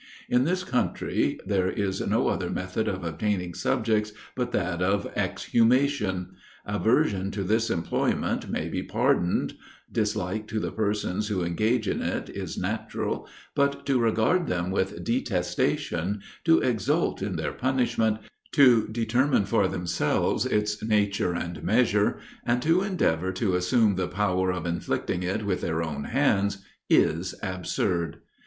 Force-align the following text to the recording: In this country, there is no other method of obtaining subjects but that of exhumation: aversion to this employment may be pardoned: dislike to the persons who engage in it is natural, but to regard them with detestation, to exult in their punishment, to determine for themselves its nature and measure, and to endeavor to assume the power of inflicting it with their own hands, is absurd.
In 0.27 0.45
this 0.45 0.63
country, 0.63 1.39
there 1.45 1.69
is 1.69 2.01
no 2.01 2.27
other 2.29 2.49
method 2.49 2.87
of 2.87 3.03
obtaining 3.03 3.53
subjects 3.53 4.11
but 4.35 4.51
that 4.51 4.81
of 4.81 5.05
exhumation: 5.15 6.29
aversion 6.65 7.29
to 7.29 7.43
this 7.43 7.69
employment 7.69 8.49
may 8.49 8.67
be 8.67 8.81
pardoned: 8.81 9.53
dislike 9.91 10.47
to 10.47 10.59
the 10.59 10.71
persons 10.71 11.27
who 11.27 11.43
engage 11.43 11.87
in 11.87 12.01
it 12.01 12.31
is 12.31 12.57
natural, 12.57 13.29
but 13.53 13.85
to 13.85 13.99
regard 13.99 14.47
them 14.47 14.71
with 14.71 15.03
detestation, 15.03 16.23
to 16.45 16.59
exult 16.61 17.21
in 17.21 17.35
their 17.35 17.53
punishment, 17.53 18.17
to 18.53 18.87
determine 18.87 19.45
for 19.45 19.67
themselves 19.67 20.47
its 20.47 20.83
nature 20.83 21.33
and 21.35 21.61
measure, 21.63 22.17
and 22.43 22.63
to 22.63 22.81
endeavor 22.81 23.31
to 23.31 23.53
assume 23.53 23.93
the 23.93 24.07
power 24.07 24.51
of 24.51 24.65
inflicting 24.65 25.21
it 25.21 25.45
with 25.45 25.61
their 25.61 25.83
own 25.83 26.05
hands, 26.05 26.65
is 26.89 27.35
absurd. 27.43 28.17